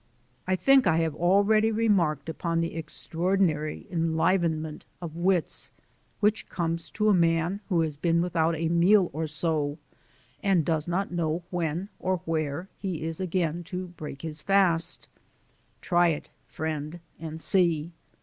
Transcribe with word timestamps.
I 0.47 0.55
think 0.55 0.87
I 0.87 0.97
have 0.97 1.13
already 1.13 1.71
remarked 1.71 2.27
upon 2.27 2.59
the 2.59 2.73
extraordinary 2.75 3.85
enlivenment 3.91 4.83
of 4.99 5.15
wits 5.15 5.69
which 6.21 6.49
comes 6.49 6.89
to 6.89 7.05
the 7.05 7.13
man 7.13 7.59
who 7.69 7.81
has 7.81 7.97
been 7.97 8.19
without 8.19 8.55
a 8.55 8.67
meal 8.67 9.11
or 9.13 9.27
so 9.27 9.77
and 10.41 10.65
does 10.65 10.87
not 10.87 11.11
know 11.11 11.43
when 11.51 11.89
or 11.99 12.17
where 12.25 12.67
he 12.79 13.03
is 13.03 13.19
again 13.19 13.63
to 13.65 13.89
break 13.89 14.23
his 14.23 14.41
fast. 14.41 15.07
Try 15.81 16.07
it, 16.07 16.29
friend 16.47 16.99
and 17.19 17.39
see! 17.39 17.91